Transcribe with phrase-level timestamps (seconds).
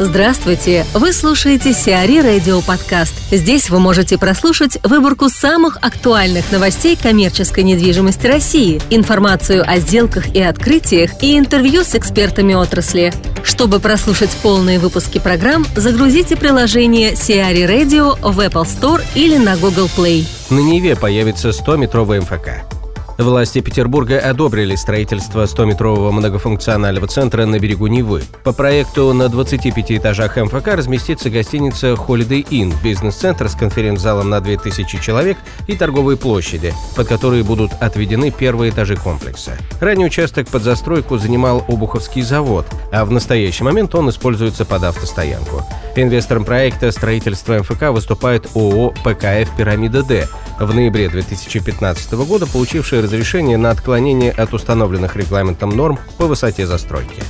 [0.00, 0.84] Здравствуйте!
[0.92, 3.14] Вы слушаете Сиари Радио Подкаст.
[3.30, 10.42] Здесь вы можете прослушать выборку самых актуальных новостей коммерческой недвижимости России, информацию о сделках и
[10.42, 13.12] открытиях и интервью с экспертами отрасли.
[13.44, 19.88] Чтобы прослушать полные выпуски программ, загрузите приложение Сиари Radio в Apple Store или на Google
[19.96, 20.26] Play.
[20.50, 22.83] На Неве появится 100-метровый МФК.
[23.18, 28.22] Власти Петербурга одобрили строительство 100-метрового многофункционального центра на берегу Невы.
[28.42, 35.00] По проекту на 25 этажах МФК разместится гостиница Holiday Inn, бизнес-центр с конференц-залом на 2000
[35.00, 39.52] человек и торговые площади, под которые будут отведены первые этажи комплекса.
[39.80, 45.64] Ранее участок под застройку занимал Обуховский завод, а в настоящий момент он используется под автостоянку.
[45.96, 50.24] Инвестором проекта строительства МФК выступает ООО «ПКФ Пирамида-Д»,
[50.58, 57.22] в ноябре 2015 года получившая разрешение на отклонение от установленных регламентом норм по высоте застройки.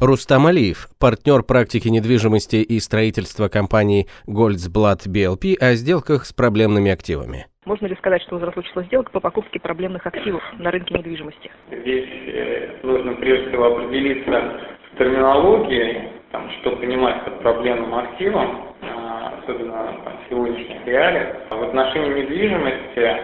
[0.00, 7.46] Рустам Алиев, партнер практики недвижимости и строительства компании Goldсблат BLP о сделках с проблемными активами.
[7.64, 11.50] Можно ли сказать, что уже случилась сделка по покупке проблемных активов на рынке недвижимости?
[11.68, 14.60] Здесь э, нужно прежде всего определиться
[14.92, 16.13] с терминологией,
[16.60, 21.36] что понимать под проблемным активом, а, особенно в сегодняшних реалиях.
[21.50, 23.16] В отношении недвижимости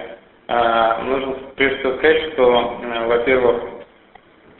[0.49, 3.63] а, нужно прежде всего сказать, что, во-первых,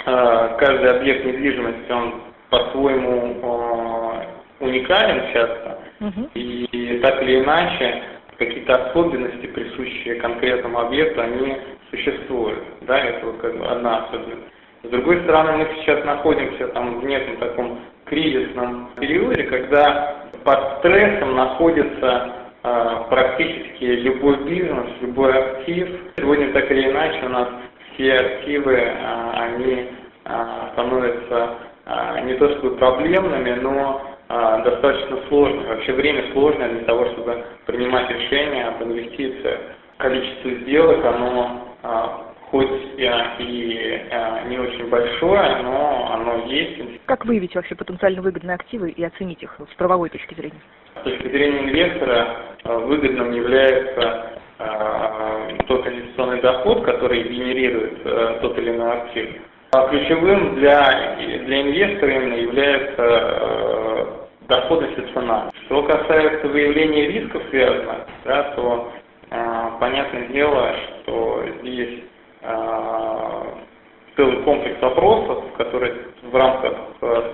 [0.07, 4.25] а, каждый объект недвижимости, он по-своему
[4.61, 6.29] уникален часто, угу.
[6.35, 8.03] и так или иначе
[8.39, 11.57] какие-то особенности, присущие конкретному объекту, они
[11.91, 12.59] существуют.
[12.83, 14.49] Да, это вот как бы одна особенность.
[14.83, 21.37] С другой стороны, мы сейчас находимся там в неком таком кризисном периоде, когда под стрессом
[21.37, 25.89] находится а, практически любой бизнес, любой актив.
[26.19, 27.49] Сегодня так или иначе у нас
[27.95, 29.89] все активы, а, они
[30.27, 31.55] а, становятся
[32.25, 35.67] не то чтобы проблемными, но достаточно сложными.
[35.67, 39.59] Вообще время сложное для того, чтобы принимать решения об инвестициях.
[39.97, 42.69] Количество сделок, оно хоть
[42.99, 44.01] и
[44.49, 46.81] не очень большое, но оно есть.
[47.07, 50.61] Как выявить вообще потенциально выгодные активы и оценить их с правовой точки зрения?
[51.01, 58.59] С точки зрения инвестора э, выгодным является э, тот инвестиционный доход, который генерирует э, тот
[58.59, 59.29] или иной актив.
[59.73, 64.07] А ключевым для, для инвестора именно является
[64.49, 65.49] доходность и цена.
[65.67, 68.93] Что касается выявления рисков связанных, да, то
[69.79, 70.75] понятное дело,
[71.05, 72.01] что здесь
[74.17, 76.73] целый комплекс вопросов, которые в рамках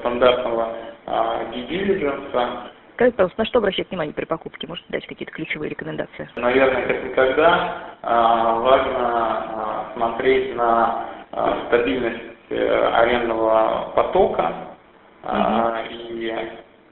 [0.01, 0.73] стандартного
[1.07, 4.67] due diligence Скажите, пожалуйста, на что обращать внимание при покупке?
[4.67, 6.31] Можете дать какие-то ключевые рекомендации?
[6.35, 11.05] Наверное, как никогда важно смотреть на
[11.67, 14.53] стабильность э, арендного потока
[15.23, 15.33] угу.
[15.91, 16.33] и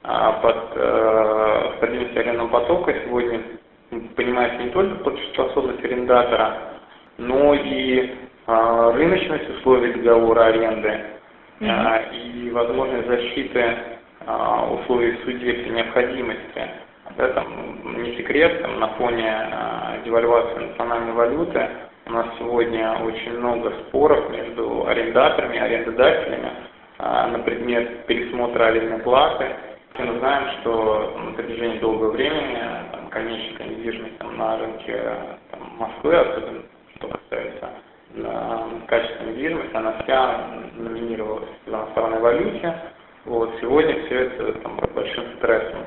[0.03, 3.41] под э, стабильность арендного потока сегодня
[4.15, 6.74] понимается не только платежеспособность арендатора,
[7.17, 8.15] но и
[8.47, 10.99] рыночность условий договора аренды
[11.59, 11.69] угу.
[12.13, 13.75] и возможность защиты
[14.27, 16.69] а, условий судьи при необходимости.
[17.17, 17.45] Это
[17.83, 21.69] не секрет, там, на фоне а, девальвации национальной валюты
[22.07, 26.51] у нас сегодня очень много споров между арендаторами и арендодателями
[26.97, 29.47] а, на предмет пересмотра арендной платы.
[29.97, 32.59] Мы знаем, что на протяжении долгого времени
[32.91, 35.01] там, конечная недвижимость там, на рынке
[35.51, 36.61] там, Москвы, особенно
[39.45, 40.47] недвижимости, она вся
[40.77, 42.75] номинировалась в иностранной валюте.
[43.25, 45.79] Вот, сегодня все это там, большим стрессом.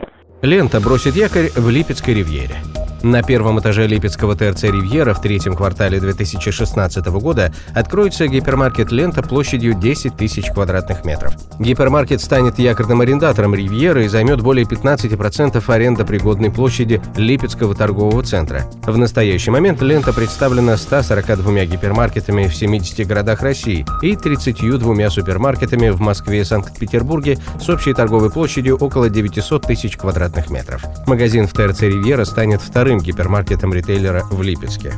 [0.43, 2.57] Лента бросит якорь в Липецкой ривьере.
[3.03, 9.75] На первом этаже Липецкого ТРЦ «Ривьера» в третьем квартале 2016 года откроется гипермаркет «Лента» площадью
[9.75, 11.35] 10 тысяч квадратных метров.
[11.61, 18.65] Гипермаркет станет якорным арендатором «Ривьеры» и займет более 15% арендопригодной площади Липецкого торгового центра.
[18.83, 26.01] В настоящий момент «Лента» представлена 142 гипермаркетами в 70 городах России и 32 супермаркетами в
[26.01, 30.83] Москве и Санкт-Петербурге с общей торговой площадью около 900 тысяч квадратных метров.
[31.07, 34.95] Магазин в ТРЦ «Ривьера» станет вторым вторым гипермаркетом ритейлера в Липецке.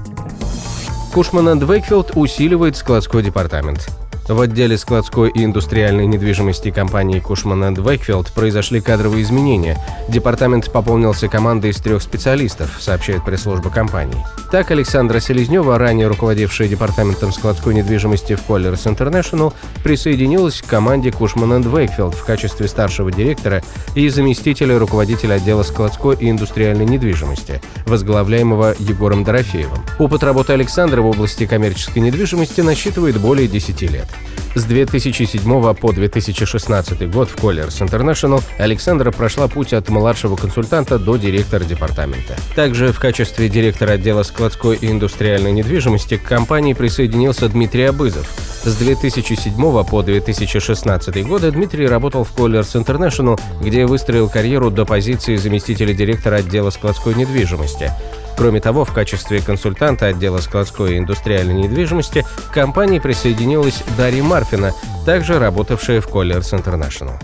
[1.13, 3.91] Кушман энд Вейкфилд усиливает складской департамент.
[4.31, 9.77] В отделе складской и индустриальной недвижимости компании Кушман Вейкфилд произошли кадровые изменения.
[10.09, 14.25] Департамент пополнился командой из трех специалистов, сообщает пресс-служба компании.
[14.53, 21.63] Так, Александра Селезнева, ранее руководившая департаментом складской недвижимости в Colliers International, присоединилась к команде Кушман
[21.63, 23.65] Вейкфилд в качестве старшего директора
[23.97, 29.81] и заместителя руководителя отдела складской и индустриальной недвижимости, возглавляемого Егором Дорофеевым.
[30.01, 34.07] Опыт работы Александра в области коммерческой недвижимости насчитывает более 10 лет.
[34.55, 41.19] С 2007 по 2016 год в Colliers International Александра прошла путь от младшего консультанта до
[41.19, 42.35] директора департамента.
[42.57, 48.27] Также в качестве директора отдела складской и индустриальной недвижимости к компании присоединился Дмитрий Абызов.
[48.65, 55.37] С 2007 по 2016 годы Дмитрий работал в Colliers International, где выстроил карьеру до позиции
[55.37, 57.93] заместителя директора отдела складской недвижимости.
[58.41, 64.73] Кроме того, в качестве консультанта отдела складской и индустриальной недвижимости к компании присоединилась Дарья Марфина,
[65.05, 67.21] также работавшая в Colliers International.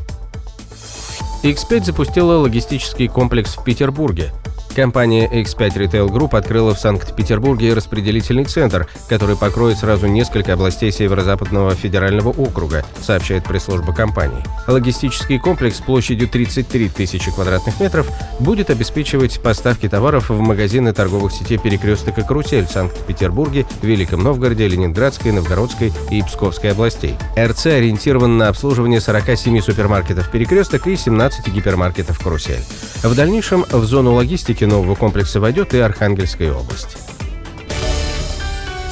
[1.43, 4.31] X5 запустила логистический комплекс в Петербурге.
[4.77, 11.75] Компания X5 Retail Group открыла в Санкт-Петербурге распределительный центр, который покроет сразу несколько областей Северо-Западного
[11.75, 14.45] федерального округа, сообщает пресс-служба компании.
[14.67, 18.07] Логистический комплекс площадью 33 тысячи квадратных метров
[18.39, 24.69] будет обеспечивать поставки товаров в магазины торговых сетей «Перекресток» и «Карусель» в Санкт-Петербурге, Великом Новгороде,
[24.69, 27.15] Ленинградской, Новгородской и Псковской областей.
[27.39, 32.63] РЦ ориентирован на обслуживание 47 супермаркетов «Перекресток» и 17 гипермаркетов «Карусель».
[33.03, 36.97] В дальнейшем в зону логистики нового комплекса войдет и Архангельская область.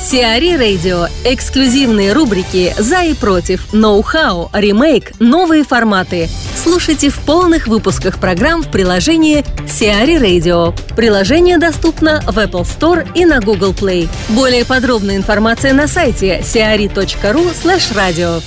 [0.05, 1.06] Сиари Радио.
[1.25, 6.29] Эксклюзивные рубрики «За и против», «Ноу-хау», «Ремейк», «Новые форматы».
[6.62, 10.79] Слушайте в полных выпусках программ в приложении Сиари Radio.
[10.94, 14.09] Приложение доступно в Apple Store и на Google Play.
[14.29, 18.43] Более подробная информация на сайте siari.ru slash radio.